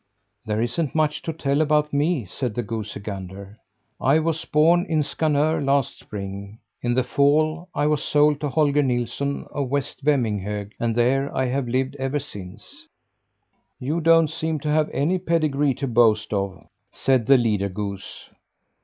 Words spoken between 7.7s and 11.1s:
I was sold to Holger Nilsson of West Vemminghög, and